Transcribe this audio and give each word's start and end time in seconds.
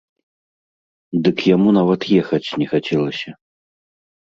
Дык 1.27 1.37
яму 1.55 1.69
нават 1.79 2.01
ехаць 2.21 2.53
не 2.65 2.73
хацелася. 2.73 3.39